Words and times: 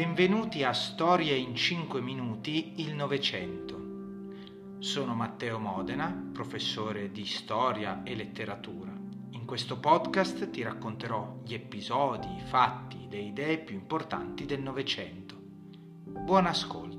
Benvenuti 0.00 0.64
a 0.64 0.72
Storie 0.72 1.36
in 1.36 1.54
5 1.54 2.00
minuti 2.00 2.80
il 2.80 2.94
Novecento. 2.94 4.78
Sono 4.78 5.14
Matteo 5.14 5.58
Modena, 5.58 6.30
professore 6.32 7.10
di 7.10 7.26
storia 7.26 8.02
e 8.02 8.14
letteratura. 8.14 8.90
In 9.32 9.44
questo 9.44 9.78
podcast 9.78 10.48
ti 10.48 10.62
racconterò 10.62 11.40
gli 11.44 11.52
episodi, 11.52 12.28
i 12.34 12.40
fatti, 12.46 13.08
le 13.10 13.18
idee 13.18 13.58
più 13.58 13.74
importanti 13.74 14.46
del 14.46 14.62
Novecento. 14.62 15.36
Buon 15.38 16.46
ascolto. 16.46 16.89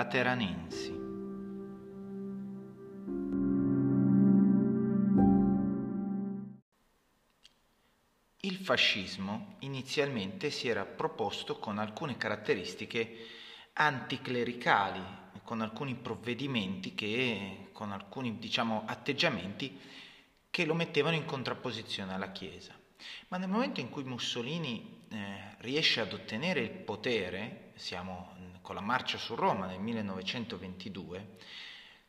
Lateranensi. 0.00 0.98
Il 8.42 8.56
fascismo 8.56 9.56
inizialmente 9.58 10.50
si 10.50 10.68
era 10.68 10.86
proposto 10.86 11.58
con 11.58 11.78
alcune 11.78 12.16
caratteristiche 12.16 13.26
anticlericali, 13.74 15.02
con 15.44 15.60
alcuni 15.60 15.94
provvedimenti 15.94 16.94
che, 16.94 17.68
con 17.72 17.92
alcuni 17.92 18.38
diciamo, 18.38 18.84
atteggiamenti 18.86 19.78
che 20.48 20.64
lo 20.64 20.72
mettevano 20.72 21.16
in 21.16 21.26
contrapposizione 21.26 22.14
alla 22.14 22.32
Chiesa. 22.32 22.72
Ma 23.28 23.36
nel 23.36 23.50
momento 23.50 23.80
in 23.80 23.90
cui 23.90 24.04
Mussolini 24.04 25.04
eh, 25.10 25.56
riesce 25.58 26.00
ad 26.00 26.12
ottenere 26.14 26.60
il 26.60 26.70
potere, 26.70 27.69
siamo 27.80 28.36
con 28.60 28.74
la 28.74 28.82
marcia 28.82 29.16
su 29.16 29.34
Roma 29.34 29.64
nel 29.64 29.80
1922, 29.80 31.36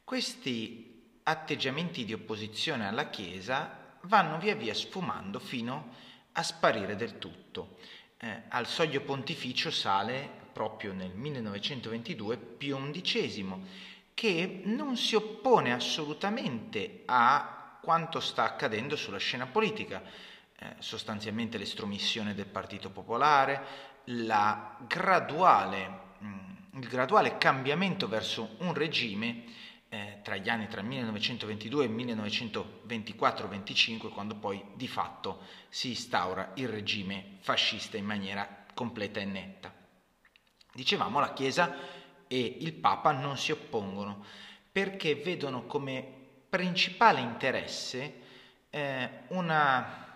questi 0.04 1.20
atteggiamenti 1.24 2.04
di 2.04 2.12
opposizione 2.12 2.88
alla 2.88 3.10
Chiesa 3.10 3.96
vanno 4.02 4.38
via 4.38 4.54
via 4.54 4.74
sfumando 4.74 5.40
fino 5.40 5.94
a 6.34 6.44
sparire 6.44 6.98
del 6.98 7.18
tutto. 7.18 7.78
Eh, 8.18 8.44
al 8.50 8.68
soglio 8.68 9.00
pontificio 9.02 9.72
sale 9.72 10.30
proprio 10.52 10.92
nel 10.92 11.14
1922 11.16 12.38
Pio 12.38 12.92
XI, 12.92 13.56
che 14.14 14.62
non 14.66 14.98
si 14.98 15.16
oppone 15.16 15.72
assolutamente 15.72 17.04
a 17.06 17.78
quanto 17.82 18.20
sta 18.20 18.44
accadendo 18.44 18.98
sulla 18.98 19.18
scena 19.18 19.48
politica, 19.48 20.04
eh, 20.64 20.76
sostanzialmente 20.80 21.58
l'estromissione 21.58 22.36
del 22.36 22.46
Partito 22.46 22.90
Popolare, 22.90 23.91
graduale, 24.88 26.00
mm, 26.24 26.80
il 26.80 26.88
graduale 26.88 27.38
cambiamento 27.38 28.08
verso 28.08 28.56
un 28.60 28.74
regime 28.74 29.44
eh, 29.94 30.20
tra 30.24 30.38
gli 30.38 30.48
anni 30.48 30.68
tra 30.68 30.80
il 30.80 30.88
1922 30.88 31.84
e 31.84 31.88
il 31.88 31.94
1924-25, 31.94 34.10
quando 34.10 34.36
poi 34.36 34.64
di 34.76 34.88
fatto 34.88 35.42
si 35.68 35.90
instaura 35.90 36.52
il 36.56 36.70
regime 36.70 37.40
fascista 37.40 37.98
in 37.98 38.06
maniera 38.06 38.64
completa 38.74 39.20
e 39.20 39.26
netta. 39.26 39.74
Dicevamo 40.74 41.20
la 41.20 41.34
Chiesa 41.34 41.76
e 42.28 42.58
il 42.62 42.72
Papa 42.74 43.12
non 43.12 43.38
si 43.38 43.52
oppongono 43.52 44.24
perché 44.72 45.16
vedono 45.16 45.66
come 45.66 46.20
principale 46.48 47.20
interesse 47.20 48.20
eh, 48.70 49.10
una 49.28 50.11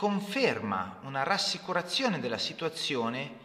conferma, 0.00 1.00
una 1.02 1.24
rassicurazione 1.24 2.20
della 2.20 2.38
situazione 2.38 3.36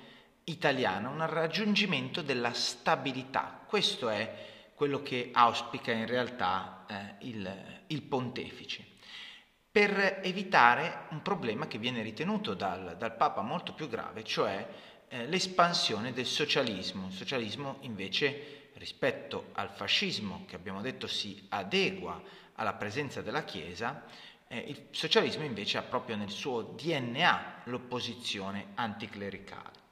italiana, 0.45 1.09
un 1.09 1.29
raggiungimento 1.29 2.21
della 2.21 2.53
stabilità. 2.53 3.59
Questo 3.67 4.07
è 4.07 4.71
quello 4.73 5.01
che 5.01 5.31
auspica 5.33 5.91
in 5.91 6.07
realtà 6.07 6.85
eh, 6.88 7.25
il, 7.27 7.83
il, 7.88 8.01
pontefice, 8.03 8.85
per 9.69 10.21
evitare 10.23 11.07
un 11.09 11.21
problema 11.21 11.67
che 11.67 11.77
viene 11.77 12.01
ritenuto 12.01 12.53
dal, 12.53 12.95
dal 12.97 13.17
Papa 13.17 13.41
molto 13.41 13.73
più 13.73 13.89
grave, 13.89 14.23
cioè 14.23 14.65
eh, 15.09 15.27
l'espansione 15.27 16.13
del 16.13 16.25
socialismo. 16.25 17.07
Il 17.07 17.15
socialismo 17.15 17.79
invece 17.81 18.69
rispetto 18.75 19.49
al 19.55 19.71
fascismo, 19.71 20.45
che 20.47 20.55
abbiamo 20.55 20.79
detto 20.79 21.05
si 21.05 21.47
adegua 21.49 22.21
alla 22.55 22.73
presenza 22.73 23.21
della 23.21 23.43
Chiesa, 23.43 24.03
eh, 24.47 24.57
il 24.57 24.88
socialismo 24.91 25.43
invece 25.43 25.77
ha 25.77 25.83
proprio 25.83 26.16
nel 26.16 26.29
suo 26.29 26.61
DNA 26.61 27.61
l'opposizione 27.66 28.67
anticlericale. 28.75 29.83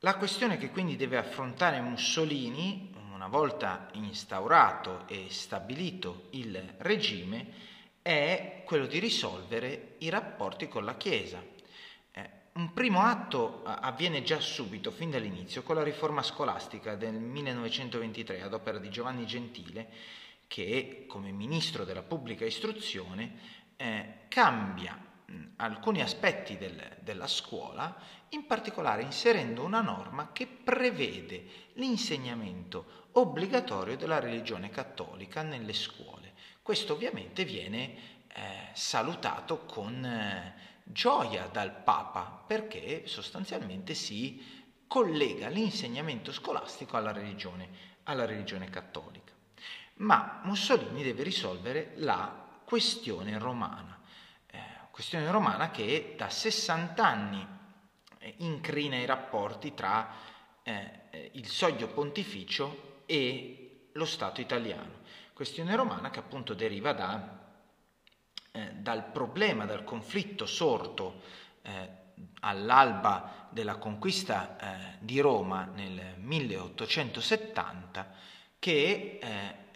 La 0.00 0.16
questione 0.16 0.58
che 0.58 0.70
quindi 0.70 0.96
deve 0.96 1.16
affrontare 1.16 1.80
Mussolini, 1.80 2.94
una 3.12 3.26
volta 3.26 3.88
instaurato 3.94 5.08
e 5.08 5.26
stabilito 5.28 6.28
il 6.30 6.76
regime, 6.78 7.46
è 8.00 8.62
quello 8.64 8.86
di 8.86 9.00
risolvere 9.00 9.96
i 9.98 10.08
rapporti 10.08 10.68
con 10.68 10.84
la 10.84 10.96
Chiesa. 10.96 11.42
Eh, 12.12 12.30
un 12.52 12.72
primo 12.72 13.02
atto 13.02 13.64
avviene 13.64 14.22
già 14.22 14.38
subito, 14.38 14.92
fin 14.92 15.10
dall'inizio, 15.10 15.64
con 15.64 15.74
la 15.74 15.82
riforma 15.82 16.22
scolastica 16.22 16.94
del 16.94 17.14
1923 17.14 18.40
ad 18.40 18.54
opera 18.54 18.78
di 18.78 18.90
Giovanni 18.90 19.26
Gentile, 19.26 19.90
che 20.48 21.04
come 21.06 21.30
ministro 21.30 21.84
della 21.84 22.02
pubblica 22.02 22.44
istruzione 22.44 23.38
eh, 23.76 24.24
cambia 24.26 25.06
alcuni 25.56 26.00
aspetti 26.00 26.56
del, 26.56 26.96
della 27.00 27.26
scuola, 27.26 27.94
in 28.30 28.46
particolare 28.46 29.02
inserendo 29.02 29.62
una 29.62 29.80
norma 29.80 30.32
che 30.32 30.46
prevede 30.46 31.44
l'insegnamento 31.74 33.08
obbligatorio 33.12 33.96
della 33.96 34.20
religione 34.20 34.70
cattolica 34.70 35.42
nelle 35.42 35.72
scuole. 35.72 36.32
Questo 36.62 36.94
ovviamente 36.94 37.44
viene 37.44 37.94
eh, 38.28 38.70
salutato 38.72 39.64
con 39.64 40.04
eh, 40.04 40.54
gioia 40.84 41.46
dal 41.46 41.82
Papa 41.82 42.44
perché 42.46 43.06
sostanzialmente 43.06 43.94
si 43.94 44.56
collega 44.86 45.48
l'insegnamento 45.48 46.32
scolastico 46.32 46.96
alla 46.96 47.12
religione, 47.12 47.68
alla 48.04 48.24
religione 48.24 48.70
cattolica. 48.70 49.17
Ma 49.98 50.40
Mussolini 50.44 51.02
deve 51.02 51.22
risolvere 51.22 51.92
la 51.96 52.46
questione 52.64 53.38
romana 53.38 53.98
questione 54.98 55.30
romana 55.30 55.70
che 55.70 56.14
da 56.16 56.28
60 56.28 57.06
anni 57.06 57.46
eh, 58.18 58.34
incrina 58.38 58.96
i 58.96 59.06
rapporti 59.06 59.72
tra 59.72 60.10
eh, 60.64 61.30
il 61.34 61.46
soglio 61.46 61.86
pontificio 61.86 63.02
e 63.06 63.90
lo 63.92 64.04
Stato 64.04 64.40
italiano. 64.40 65.02
Questione 65.32 65.76
romana 65.76 66.10
che 66.10 66.18
appunto 66.18 66.52
deriva 66.52 66.94
da, 66.94 67.38
eh, 68.50 68.72
dal 68.72 69.04
problema, 69.12 69.66
dal 69.66 69.84
conflitto 69.84 70.46
sorto 70.46 71.22
eh, 71.62 71.90
all'alba 72.40 73.46
della 73.50 73.76
conquista 73.76 74.56
eh, 74.56 74.96
di 74.98 75.20
Roma 75.20 75.62
nel 75.62 76.16
1870 76.16 78.14
che 78.58 79.20
eh, 79.22 79.67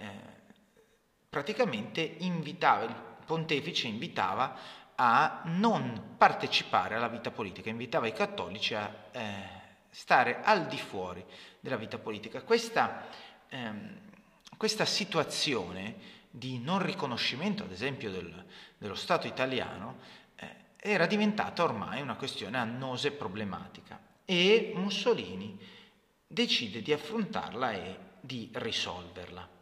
praticamente 1.29 2.01
invitava, 2.19 2.85
il 2.85 2.95
pontefice 3.25 3.87
invitava 3.87 4.81
a 4.95 5.43
non 5.45 6.15
partecipare 6.17 6.95
alla 6.95 7.09
vita 7.09 7.31
politica, 7.31 7.71
invitava 7.71 8.07
i 8.07 8.13
cattolici 8.13 8.75
a 8.75 8.95
eh, 9.11 9.61
stare 9.91 10.43
al 10.43 10.67
di 10.67 10.77
fuori 10.77 11.25
della 11.61 11.77
vita 11.77 11.99
politica. 11.99 12.43
Questa, 12.43 13.07
ehm, 13.49 13.99
questa 14.57 14.85
situazione 14.85 16.21
di 16.31 16.59
non 16.59 16.83
riconoscimento, 16.83 17.65
ad 17.65 17.73
esempio, 17.73 18.11
del, 18.11 18.45
dello 18.79 18.95
Stato 18.95 19.27
italiano, 19.27 19.99
eh, 20.37 20.49
era 20.77 21.07
diventata 21.07 21.63
ormai 21.63 22.01
una 22.01 22.17
questione 22.17 22.59
annosa 22.59 23.09
e 23.09 23.13
problematica 23.13 24.01
e 24.25 24.73
Mussolini 24.75 25.59
decide 26.27 26.81
di 26.81 26.93
affrontarla 26.93 27.73
e 27.73 27.99
di 28.21 28.51
risolverla. 28.53 29.61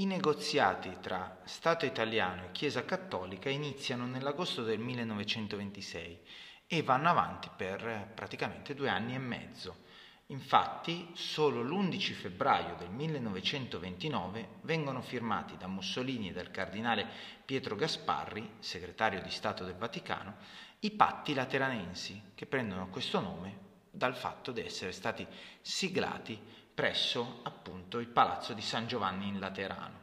I 0.00 0.06
negoziati 0.06 0.96
tra 1.00 1.40
Stato 1.42 1.84
italiano 1.84 2.44
e 2.44 2.52
Chiesa 2.52 2.84
cattolica 2.84 3.48
iniziano 3.50 4.06
nell'agosto 4.06 4.62
del 4.62 4.78
1926 4.78 6.20
e 6.68 6.82
vanno 6.84 7.08
avanti 7.08 7.50
per 7.56 8.12
praticamente 8.14 8.74
due 8.74 8.90
anni 8.90 9.16
e 9.16 9.18
mezzo. 9.18 9.86
Infatti, 10.26 11.10
solo 11.14 11.62
l'11 11.62 12.12
febbraio 12.12 12.76
del 12.76 12.90
1929 12.90 14.48
vengono 14.60 15.02
firmati 15.02 15.56
da 15.56 15.66
Mussolini 15.66 16.28
e 16.28 16.32
dal 16.32 16.52
cardinale 16.52 17.04
Pietro 17.44 17.74
Gasparri, 17.74 18.48
segretario 18.60 19.20
di 19.20 19.30
Stato 19.30 19.64
del 19.64 19.74
Vaticano, 19.74 20.36
i 20.78 20.92
patti 20.92 21.34
lateranensi, 21.34 22.22
che 22.36 22.46
prendono 22.46 22.88
questo 22.88 23.18
nome 23.18 23.66
dal 23.90 24.14
fatto 24.14 24.52
di 24.52 24.60
essere 24.60 24.92
stati 24.92 25.26
siglati 25.60 26.40
presso 26.78 27.40
appunto 27.42 27.98
il 27.98 28.06
Palazzo 28.06 28.52
di 28.52 28.62
San 28.62 28.86
Giovanni 28.86 29.26
in 29.26 29.40
Laterano. 29.40 29.98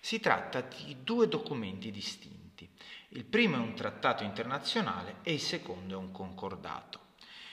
Si 0.00 0.18
tratta 0.18 0.60
di 0.62 1.04
due 1.04 1.28
documenti 1.28 1.92
distinti. 1.92 2.68
Il 3.10 3.22
primo 3.22 3.54
è 3.54 3.60
un 3.60 3.72
trattato 3.76 4.24
internazionale 4.24 5.18
e 5.22 5.34
il 5.34 5.40
secondo 5.40 5.94
è 5.94 5.96
un 5.96 6.10
concordato. 6.10 6.98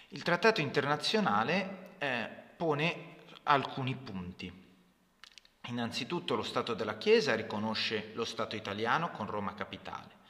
Il 0.07 0.23
trattato 0.23 0.61
internazionale 0.61 1.91
eh, 1.99 2.27
pone 2.57 3.17
alcuni 3.43 3.95
punti. 3.95 4.51
Innanzitutto 5.67 6.33
lo 6.33 6.41
Stato 6.41 6.73
della 6.73 6.97
Chiesa 6.97 7.35
riconosce 7.35 8.13
lo 8.15 8.25
Stato 8.25 8.55
italiano 8.55 9.11
con 9.11 9.29
Roma 9.29 9.53
capitale 9.53 10.21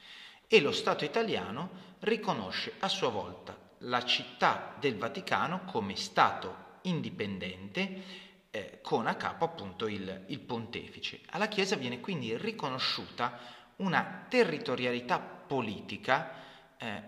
e 0.46 0.60
lo 0.60 0.72
Stato 0.72 1.06
italiano 1.06 1.70
riconosce 2.00 2.74
a 2.80 2.88
sua 2.88 3.08
volta 3.08 3.58
la 3.78 4.04
città 4.04 4.74
del 4.78 4.98
Vaticano 4.98 5.64
come 5.64 5.96
Stato 5.96 6.63
indipendente 6.84 8.22
eh, 8.50 8.78
con 8.82 9.06
a 9.06 9.16
capo 9.16 9.44
appunto 9.44 9.86
il, 9.86 10.24
il 10.28 10.40
pontefice. 10.40 11.20
Alla 11.30 11.48
Chiesa 11.48 11.76
viene 11.76 12.00
quindi 12.00 12.36
riconosciuta 12.36 13.38
una 13.76 14.26
territorialità 14.28 15.18
politica, 15.18 16.76
eh, 16.76 17.02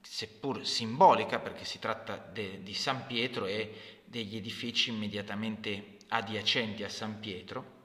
seppur 0.00 0.66
simbolica 0.66 1.38
perché 1.38 1.64
si 1.64 1.78
tratta 1.78 2.16
de, 2.16 2.62
di 2.62 2.74
San 2.74 3.06
Pietro 3.06 3.46
e 3.46 4.00
degli 4.04 4.36
edifici 4.36 4.90
immediatamente 4.90 5.98
adiacenti 6.08 6.82
a 6.82 6.88
San 6.88 7.20
Pietro, 7.20 7.76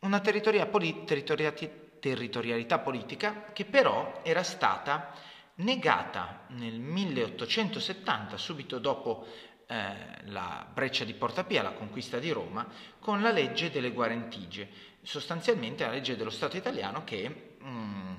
una 0.00 0.20
poli- 0.20 1.04
territorialità 1.04 2.78
politica 2.78 3.52
che 3.52 3.64
però 3.64 4.20
era 4.24 4.42
stata 4.42 5.14
negata 5.56 6.46
nel 6.48 6.80
1870, 6.80 8.36
subito 8.36 8.78
dopo 8.78 9.26
eh, 9.66 9.94
la 10.24 10.66
breccia 10.70 11.04
di 11.04 11.14
Porta 11.14 11.44
Pia, 11.44 11.62
la 11.62 11.72
conquista 11.72 12.18
di 12.18 12.30
Roma, 12.30 12.66
con 12.98 13.22
la 13.22 13.30
legge 13.30 13.70
delle 13.70 13.92
guarentigie, 13.92 14.68
sostanzialmente 15.02 15.84
la 15.84 15.90
legge 15.90 16.16
dello 16.16 16.30
Stato 16.30 16.56
italiano 16.56 17.02
che 17.04 17.56
mh, 17.58 17.68
mm, 17.68 18.14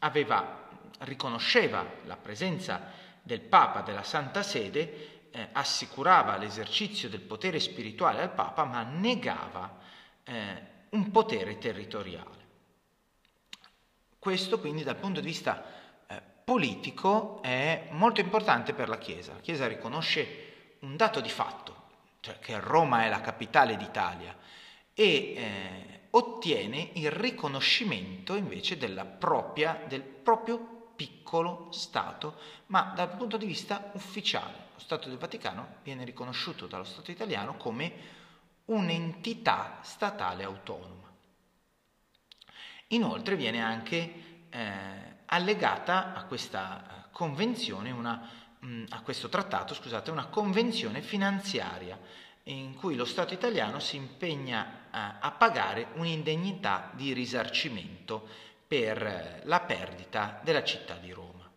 aveva, 0.00 0.68
riconosceva 1.00 1.86
la 2.04 2.16
presenza 2.16 2.92
del 3.22 3.40
Papa, 3.40 3.80
della 3.80 4.02
Santa 4.02 4.42
Sede, 4.42 5.28
eh, 5.30 5.48
assicurava 5.52 6.36
l'esercizio 6.36 7.08
del 7.08 7.20
potere 7.20 7.60
spirituale 7.60 8.20
al 8.20 8.32
Papa, 8.32 8.64
ma 8.64 8.82
negava 8.82 9.78
eh, 10.24 10.62
un 10.90 11.10
potere 11.10 11.58
territoriale. 11.58 12.38
Questo 14.18 14.60
quindi 14.60 14.82
dal 14.82 14.96
punto 14.96 15.20
di 15.20 15.26
vista 15.26 15.64
eh, 16.06 16.20
politico 16.44 17.40
è 17.42 17.88
molto 17.92 18.20
importante 18.20 18.74
per 18.74 18.88
la 18.88 18.98
Chiesa. 18.98 19.32
La 19.32 19.40
Chiesa 19.40 19.66
riconosce 19.66 20.48
un 20.80 20.96
dato 20.96 21.20
di 21.20 21.28
fatto, 21.28 21.88
cioè 22.20 22.38
che 22.38 22.58
Roma 22.58 23.04
è 23.04 23.08
la 23.08 23.20
capitale 23.20 23.76
d'Italia, 23.76 24.36
e 24.94 25.34
eh, 25.36 26.00
ottiene 26.10 26.90
il 26.94 27.10
riconoscimento 27.10 28.34
invece 28.34 28.76
propria, 29.04 29.84
del 29.86 30.02
proprio 30.02 30.92
piccolo 30.96 31.68
Stato, 31.70 32.36
ma 32.66 32.92
dal 32.94 33.16
punto 33.16 33.36
di 33.36 33.46
vista 33.46 33.90
ufficiale. 33.94 34.68
Lo 34.74 34.80
Stato 34.80 35.08
del 35.08 35.18
Vaticano 35.18 35.76
viene 35.82 36.04
riconosciuto 36.04 36.66
dallo 36.66 36.84
Stato 36.84 37.10
italiano 37.10 37.56
come 37.56 38.18
un'entità 38.66 39.78
statale 39.82 40.44
autonoma. 40.44 41.08
Inoltre 42.88 43.36
viene 43.36 43.62
anche 43.62 44.46
eh, 44.50 45.18
allegata 45.26 46.12
a 46.14 46.24
questa 46.24 46.82
eh, 46.82 47.10
convenzione 47.12 47.90
una 47.90 48.28
a 48.90 49.00
questo 49.02 49.28
trattato 49.28 49.74
scusate, 49.74 50.10
una 50.10 50.26
convenzione 50.26 51.00
finanziaria 51.00 51.98
in 52.44 52.74
cui 52.74 52.94
lo 52.94 53.04
Stato 53.04 53.32
italiano 53.32 53.78
si 53.80 53.96
impegna 53.96 54.88
a, 54.90 55.18
a 55.20 55.30
pagare 55.30 55.88
un'indegnità 55.94 56.90
di 56.94 57.12
risarcimento 57.12 58.26
per 58.66 59.02
eh, 59.02 59.40
la 59.44 59.60
perdita 59.60 60.40
della 60.42 60.62
città 60.62 60.96
di 60.96 61.10
Roma. 61.10 61.50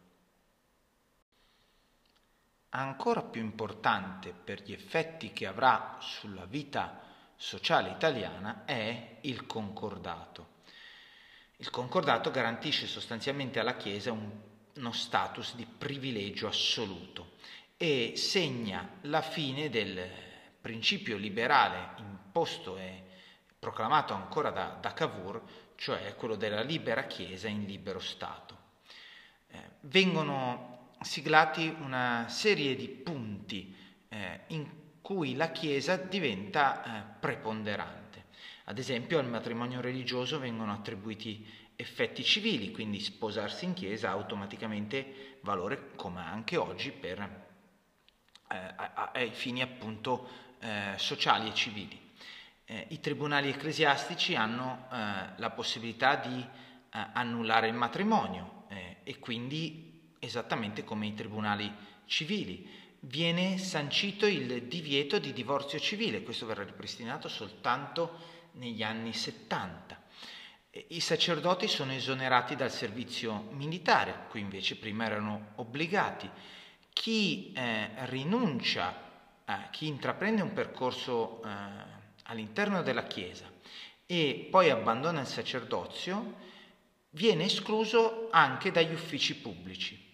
Ancora 2.69 3.21
più 3.21 3.41
importante 3.41 4.31
per 4.31 4.61
gli 4.63 4.73
effetti 4.73 5.31
che 5.31 5.45
avrà 5.45 5.97
sulla 5.99 6.45
vita 6.45 7.01
sociale 7.35 7.89
italiana 7.89 8.63
è 8.65 9.17
il 9.21 9.45
concordato. 9.45 10.51
Il 11.57 11.69
concordato 11.69 12.31
garantisce 12.31 12.87
sostanzialmente 12.87 13.59
alla 13.59 13.77
Chiesa 13.77 14.11
un 14.11 14.51
uno 14.75 14.91
status 14.91 15.55
di 15.55 15.65
privilegio 15.65 16.47
assoluto 16.47 17.31
e 17.77 18.13
segna 18.15 18.97
la 19.01 19.21
fine 19.21 19.69
del 19.69 20.09
principio 20.61 21.17
liberale 21.17 21.91
imposto 21.97 22.77
e 22.77 23.03
proclamato 23.59 24.13
ancora 24.13 24.49
da, 24.49 24.77
da 24.79 24.93
Cavour, 24.93 25.41
cioè 25.75 26.15
quello 26.15 26.35
della 26.35 26.61
libera 26.61 27.05
Chiesa 27.05 27.47
in 27.47 27.65
libero 27.65 27.99
Stato. 27.99 28.57
Eh, 29.47 29.57
vengono 29.81 30.95
siglati 31.01 31.73
una 31.79 32.25
serie 32.29 32.75
di 32.75 32.87
punti 32.87 33.75
eh, 34.09 34.41
in 34.47 34.69
cui 35.01 35.35
la 35.35 35.51
Chiesa 35.51 35.97
diventa 35.97 36.83
eh, 36.83 37.19
preponderante. 37.19 38.01
Ad 38.65 38.77
esempio 38.77 39.19
al 39.19 39.27
matrimonio 39.27 39.81
religioso 39.81 40.39
vengono 40.39 40.71
attribuiti 40.71 41.45
effetti 41.75 42.23
civili, 42.23 42.71
quindi 42.71 42.99
sposarsi 42.99 43.65
in 43.65 43.73
chiesa 43.73 44.09
ha 44.09 44.13
automaticamente 44.13 45.39
valore 45.41 45.91
come 45.95 46.21
anche 46.21 46.57
oggi 46.57 46.91
per 46.91 47.19
eh, 48.47 48.75
ai 49.13 49.31
fini 49.31 49.61
appunto 49.61 50.27
eh, 50.59 50.93
sociali 50.97 51.49
e 51.49 51.53
civili. 51.53 51.99
Eh, 52.65 52.87
I 52.89 52.99
tribunali 52.99 53.49
ecclesiastici 53.49 54.35
hanno 54.35 54.87
eh, 54.91 54.95
la 55.35 55.49
possibilità 55.49 56.15
di 56.15 56.39
eh, 56.39 56.47
annullare 57.13 57.67
il 57.67 57.73
matrimonio 57.73 58.65
eh, 58.69 58.97
e 59.03 59.19
quindi 59.19 60.13
esattamente 60.19 60.83
come 60.83 61.07
i 61.07 61.13
tribunali 61.13 61.71
civili. 62.05 62.81
Viene 62.99 63.57
sancito 63.57 64.25
il 64.25 64.63
divieto 64.63 65.19
di 65.19 65.33
divorzio 65.33 65.77
civile, 65.77 66.23
questo 66.23 66.45
verrà 66.45 66.63
ripristinato 66.63 67.27
soltanto 67.27 68.17
negli 68.53 68.81
anni 68.81 69.11
70. 69.11 70.02
I 70.75 71.01
sacerdoti 71.01 71.67
sono 71.67 71.91
esonerati 71.91 72.55
dal 72.55 72.71
servizio 72.71 73.49
militare, 73.51 74.25
qui 74.29 74.39
invece 74.39 74.75
prima 74.75 75.05
erano 75.05 75.51
obbligati. 75.57 76.27
Chi 76.91 77.53
eh, 77.53 77.89
rinuncia, 78.05 78.91
eh, 79.45 79.53
chi 79.69 79.85
intraprende 79.85 80.41
un 80.41 80.51
percorso 80.51 81.43
eh, 81.43 81.49
all'interno 82.23 82.81
della 82.81 83.03
Chiesa 83.03 83.45
e 84.07 84.47
poi 84.49 84.71
abbandona 84.71 85.21
il 85.21 85.27
sacerdozio, 85.27 86.37
viene 87.11 87.43
escluso 87.43 88.29
anche 88.31 88.71
dagli 88.71 88.93
uffici 88.93 89.35
pubblici. 89.35 90.11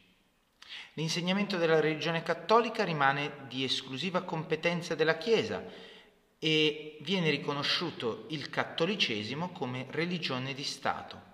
L'insegnamento 0.95 1.55
della 1.55 1.79
religione 1.79 2.21
cattolica 2.21 2.83
rimane 2.83 3.45
di 3.47 3.63
esclusiva 3.63 4.23
competenza 4.23 4.93
della 4.93 5.17
Chiesa, 5.17 5.63
e 6.39 6.98
viene 7.01 7.29
riconosciuto 7.29 8.25
il 8.29 8.50
cattolicesimo 8.50 9.50
come 9.50 9.86
religione 9.89 10.53
di 10.53 10.63
Stato. 10.63 11.27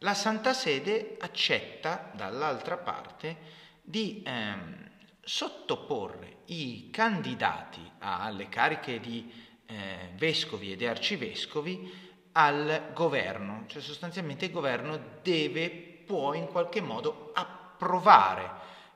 La 0.00 0.12
Santa 0.12 0.52
Sede 0.52 1.16
accetta 1.18 2.12
dall'altra 2.14 2.76
parte 2.76 3.64
di 3.80 4.22
ehm, 4.24 4.90
sottoporre 5.22 6.42
i 6.46 6.90
candidati 6.92 7.80
alle 8.00 8.50
cariche 8.50 9.00
di 9.00 9.32
eh, 9.64 10.10
vescovi 10.16 10.70
ed 10.70 10.82
arcivescovi 10.82 12.04
al 12.32 12.90
governo, 12.92 13.64
cioè 13.66 13.80
sostanzialmente 13.80 14.44
il 14.44 14.50
governo 14.50 15.00
deve, 15.22 15.70
può 15.70 16.34
in 16.34 16.46
qualche 16.46 16.82
modo 16.82 17.30
approvare 17.32 18.50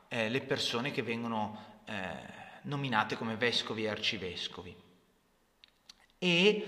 eh, 0.09 0.29
le 0.29 0.43
persone 0.43 0.91
che 0.91 1.03
vengono 1.03 1.81
eh, 1.87 2.39
nominate 2.65 3.17
come 3.17 3.37
vescovi 3.37 3.85
e 3.85 3.89
arcivescovi 3.89 4.89
e 6.23 6.67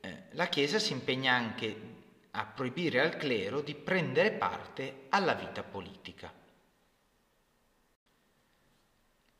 eh, 0.00 0.22
la 0.32 0.46
Chiesa 0.46 0.80
si 0.80 0.92
impegna 0.92 1.32
anche 1.32 1.96
a 2.32 2.44
proibire 2.44 3.00
al 3.00 3.16
clero 3.16 3.60
di 3.60 3.74
prendere 3.76 4.32
parte 4.32 5.06
alla 5.10 5.34
vita 5.34 5.62
politica. 5.62 6.32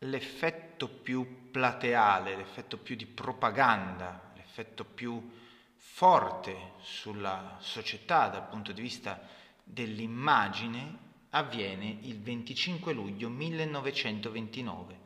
L'effetto 0.03 0.89
più 0.89 1.51
plateale, 1.51 2.37
l'effetto 2.37 2.79
più 2.79 2.95
di 2.95 3.07
propaganda, 3.07 4.31
l'effetto 4.37 4.85
più 4.85 5.29
forte 5.75 6.75
sulla 6.81 7.57
società 7.61 8.29
dal 8.29 8.47
punto 8.47 8.71
di 8.71 8.81
vista 8.81 9.21
dell'immagine 9.65 11.07
avviene 11.31 11.99
il 12.03 12.21
25 12.21 12.93
luglio 12.93 13.29
1929, 13.29 15.01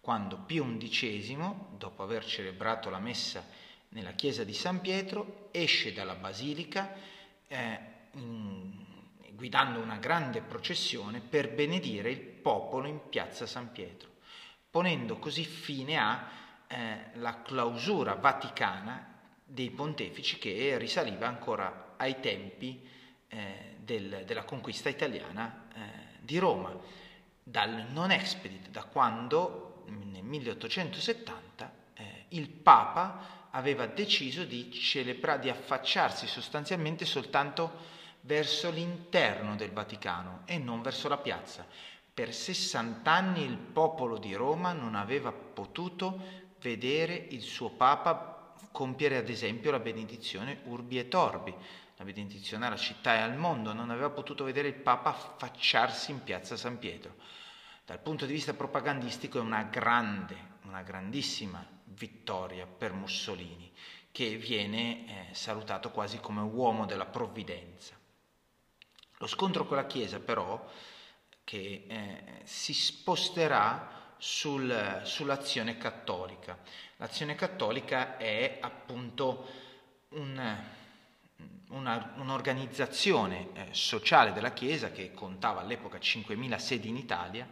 quando 0.00 0.38
Pio 0.38 0.64
XI, 0.64 1.36
dopo 1.76 2.04
aver 2.04 2.24
celebrato 2.24 2.88
la 2.88 3.00
messa 3.00 3.64
nella 3.96 4.12
chiesa 4.12 4.44
di 4.44 4.52
San 4.52 4.82
Pietro, 4.82 5.48
esce 5.52 5.94
dalla 5.94 6.16
basilica 6.16 6.92
eh, 7.48 7.78
in, 8.12 8.84
guidando 9.32 9.80
una 9.80 9.96
grande 9.96 10.42
processione 10.42 11.20
per 11.20 11.50
benedire 11.54 12.10
il 12.10 12.20
popolo 12.20 12.88
in 12.88 13.08
piazza 13.08 13.46
San 13.46 13.72
Pietro, 13.72 14.10
ponendo 14.70 15.16
così 15.16 15.44
fine 15.44 15.96
alla 15.96 16.28
eh, 16.68 17.42
clausura 17.42 18.14
vaticana 18.14 19.14
dei 19.42 19.70
pontefici 19.70 20.38
che 20.38 20.76
risaliva 20.76 21.26
ancora 21.26 21.94
ai 21.96 22.20
tempi 22.20 22.86
eh, 23.28 23.76
del, 23.78 24.24
della 24.26 24.44
conquista 24.44 24.90
italiana 24.90 25.68
eh, 25.74 25.80
di 26.20 26.36
Roma, 26.36 26.76
dal 27.42 27.86
non 27.92 28.10
expedit, 28.10 28.68
da 28.68 28.84
quando 28.84 29.84
nel 29.86 30.22
1870 30.22 31.72
eh, 31.94 32.24
il 32.30 32.48
Papa 32.50 33.35
aveva 33.56 33.86
deciso 33.86 34.44
di, 34.44 34.70
celebra- 34.70 35.38
di 35.38 35.48
affacciarsi 35.48 36.26
sostanzialmente 36.26 37.04
soltanto 37.04 37.94
verso 38.20 38.70
l'interno 38.70 39.56
del 39.56 39.72
Vaticano 39.72 40.42
e 40.44 40.58
non 40.58 40.82
verso 40.82 41.08
la 41.08 41.16
piazza. 41.16 41.66
Per 42.12 42.34
60 42.34 43.10
anni 43.10 43.44
il 43.44 43.56
popolo 43.56 44.18
di 44.18 44.34
Roma 44.34 44.72
non 44.72 44.94
aveva 44.94 45.32
potuto 45.32 46.44
vedere 46.60 47.14
il 47.30 47.42
suo 47.42 47.70
Papa 47.70 48.52
compiere 48.72 49.16
ad 49.16 49.28
esempio 49.28 49.70
la 49.70 49.78
benedizione 49.78 50.60
Urbi 50.64 50.98
et 50.98 51.14
Orbi, 51.14 51.54
la 51.96 52.04
benedizione 52.04 52.66
alla 52.66 52.76
città 52.76 53.14
e 53.14 53.20
al 53.20 53.36
mondo, 53.36 53.72
non 53.72 53.90
aveva 53.90 54.10
potuto 54.10 54.44
vedere 54.44 54.68
il 54.68 54.74
Papa 54.74 55.10
affacciarsi 55.10 56.10
in 56.10 56.22
piazza 56.22 56.56
San 56.56 56.78
Pietro. 56.78 57.14
Dal 57.86 58.00
punto 58.00 58.26
di 58.26 58.34
vista 58.34 58.52
propagandistico 58.52 59.38
è 59.38 59.40
una 59.40 59.62
grande, 59.62 60.36
una 60.64 60.82
grandissima 60.82 61.75
vittoria 61.96 62.66
per 62.66 62.92
Mussolini, 62.92 63.72
che 64.12 64.36
viene 64.36 65.30
eh, 65.30 65.34
salutato 65.34 65.90
quasi 65.90 66.20
come 66.20 66.40
uomo 66.40 66.86
della 66.86 67.06
provvidenza. 67.06 67.94
Lo 69.18 69.26
scontro 69.26 69.66
con 69.66 69.76
la 69.76 69.86
Chiesa 69.86 70.20
però, 70.20 70.64
che 71.44 71.84
eh, 71.88 72.40
si 72.44 72.72
sposterà 72.74 74.14
sul, 74.18 75.00
sull'azione 75.04 75.76
cattolica. 75.78 76.58
L'azione 76.96 77.34
cattolica 77.34 78.16
è 78.16 78.58
appunto 78.60 79.46
un, 80.10 80.64
una, 81.68 82.14
un'organizzazione 82.16 83.48
eh, 83.52 83.68
sociale 83.72 84.32
della 84.32 84.52
Chiesa 84.52 84.90
che 84.90 85.12
contava 85.12 85.60
all'epoca 85.60 85.98
5.000 85.98 86.56
sedi 86.56 86.88
in 86.88 86.96
Italia 86.96 87.48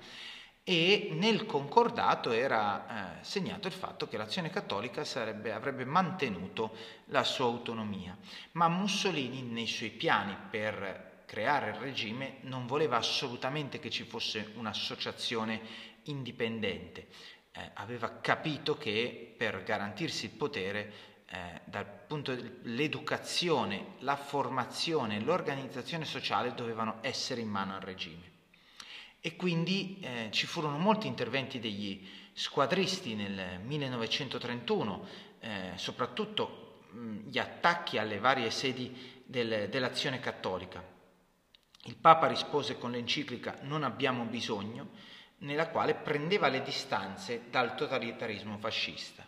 e 0.64 1.10
nel 1.12 1.44
concordato 1.44 2.32
era 2.32 3.18
eh, 3.20 3.24
segnato 3.24 3.66
il 3.66 3.74
fatto 3.74 4.08
che 4.08 4.16
l'azione 4.16 4.48
cattolica 4.48 5.04
sarebbe, 5.04 5.52
avrebbe 5.52 5.84
mantenuto 5.84 6.74
la 7.06 7.22
sua 7.22 7.44
autonomia, 7.44 8.16
ma 8.52 8.68
Mussolini 8.68 9.42
nei 9.42 9.66
suoi 9.66 9.90
piani 9.90 10.34
per 10.50 11.24
creare 11.26 11.70
il 11.70 11.76
regime 11.76 12.38
non 12.42 12.66
voleva 12.66 12.96
assolutamente 12.96 13.78
che 13.78 13.90
ci 13.90 14.04
fosse 14.04 14.52
un'associazione 14.54 15.60
indipendente, 16.04 17.08
eh, 17.52 17.70
aveva 17.74 18.20
capito 18.20 18.78
che 18.78 19.34
per 19.36 19.62
garantirsi 19.64 20.24
il 20.24 20.32
potere 20.32 20.92
eh, 21.26 21.60
dal 21.64 21.86
punto 22.06 22.34
dell'educazione, 22.34 23.96
la 23.98 24.16
formazione, 24.16 25.20
l'organizzazione 25.20 26.06
sociale 26.06 26.54
dovevano 26.54 26.98
essere 27.02 27.42
in 27.42 27.48
mano 27.48 27.74
al 27.74 27.80
regime. 27.80 28.33
E 29.26 29.36
quindi 29.36 30.00
eh, 30.00 30.28
ci 30.32 30.44
furono 30.44 30.76
molti 30.76 31.06
interventi 31.06 31.58
degli 31.58 32.06
squadristi 32.34 33.14
nel 33.14 33.58
1931, 33.58 35.06
eh, 35.40 35.72
soprattutto 35.76 36.80
mh, 36.90 37.30
gli 37.30 37.38
attacchi 37.38 37.96
alle 37.96 38.18
varie 38.18 38.50
sedi 38.50 39.22
del, 39.24 39.70
dell'azione 39.70 40.20
cattolica. 40.20 40.86
Il 41.84 41.96
Papa 41.96 42.26
rispose 42.26 42.76
con 42.76 42.90
l'enciclica 42.90 43.60
Non 43.62 43.82
abbiamo 43.82 44.24
bisogno, 44.24 44.90
nella 45.38 45.68
quale 45.68 45.94
prendeva 45.94 46.48
le 46.48 46.60
distanze 46.60 47.44
dal 47.48 47.76
totalitarismo 47.76 48.58
fascista. 48.58 49.26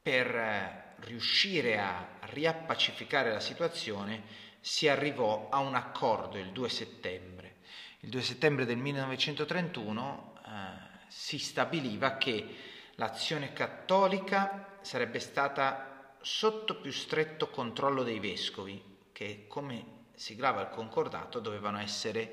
Per 0.00 0.34
eh, 0.34 0.94
riuscire 1.00 1.78
a 1.78 2.16
riappacificare 2.30 3.30
la 3.30 3.40
situazione 3.40 4.22
si 4.60 4.88
arrivò 4.88 5.50
a 5.50 5.58
un 5.58 5.74
accordo 5.74 6.38
il 6.38 6.50
2 6.50 6.68
settembre. 6.70 7.49
Il 8.02 8.08
2 8.08 8.22
settembre 8.22 8.64
del 8.64 8.78
1931 8.78 10.34
eh, 10.34 10.50
si 11.08 11.38
stabiliva 11.38 12.16
che 12.16 12.56
l'azione 12.94 13.52
cattolica 13.52 14.78
sarebbe 14.80 15.18
stata 15.18 16.14
sotto 16.22 16.80
più 16.80 16.92
stretto 16.92 17.50
controllo 17.50 18.02
dei 18.02 18.18
vescovi, 18.18 18.82
che 19.12 19.44
come 19.46 19.98
siglava 20.14 20.62
il 20.62 20.70
concordato 20.70 21.40
dovevano 21.40 21.78
essere 21.78 22.32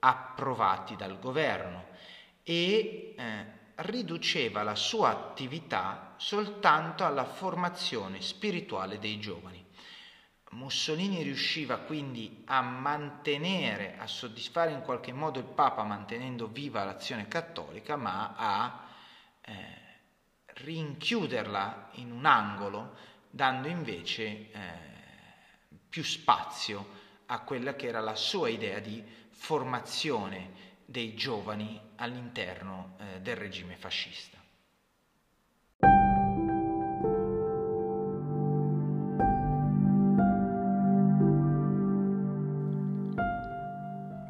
approvati 0.00 0.96
dal 0.96 1.18
governo 1.18 1.86
e 2.42 3.14
eh, 3.16 3.46
riduceva 3.76 4.62
la 4.62 4.74
sua 4.74 5.10
attività 5.10 6.14
soltanto 6.18 7.06
alla 7.06 7.24
formazione 7.24 8.20
spirituale 8.20 8.98
dei 8.98 9.18
giovani. 9.18 9.65
Mussolini 10.56 11.22
riusciva 11.22 11.76
quindi 11.76 12.42
a 12.46 12.62
mantenere, 12.62 13.96
a 13.98 14.06
soddisfare 14.06 14.72
in 14.72 14.80
qualche 14.80 15.12
modo 15.12 15.38
il 15.38 15.44
Papa 15.44 15.82
mantenendo 15.82 16.46
viva 16.48 16.82
l'azione 16.82 17.28
cattolica, 17.28 17.96
ma 17.96 18.34
a 18.34 18.86
eh, 19.42 19.54
rinchiuderla 20.46 21.90
in 21.96 22.10
un 22.10 22.24
angolo, 22.24 22.96
dando 23.28 23.68
invece 23.68 24.24
eh, 24.24 24.50
più 25.90 26.02
spazio 26.02 27.04
a 27.26 27.40
quella 27.40 27.76
che 27.76 27.88
era 27.88 28.00
la 28.00 28.16
sua 28.16 28.48
idea 28.48 28.78
di 28.78 29.04
formazione 29.28 30.64
dei 30.86 31.14
giovani 31.14 31.78
all'interno 31.96 32.96
eh, 32.98 33.20
del 33.20 33.36
regime 33.36 33.76
fascista. 33.76 34.38